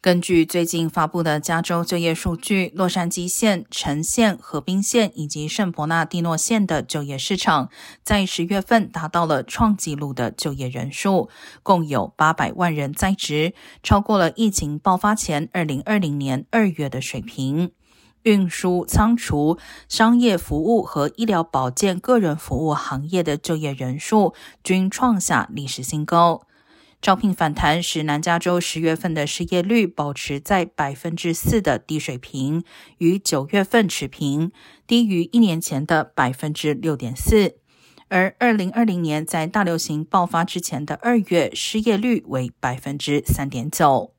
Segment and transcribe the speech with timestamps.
[0.00, 7.68] 根据最近发布的加州就业数据，洛杉矶县、城县、河滨县以及圣伯纳蒂诺县的就业市场，
[8.04, 11.28] 在十月份达到了创纪录的就业人数，
[11.64, 17.72] 共有八百万人在职，超过了疫情爆发前二零二零年二月的水平。
[18.22, 19.58] 运输、仓储、
[19.88, 26.42] 商业服务和医疗保健个人服务行业的就业人数均创下历史新高。
[27.00, 32.64] 招聘反弹使南加州十月份的失业率保持在百分之四的低水平，
[32.98, 34.50] 与九月份持平，
[34.86, 37.56] 低于一年前的百分之六点四。
[38.08, 44.14] 而二零二零年在大流行爆发之前的二月，失业率为百分之三点九。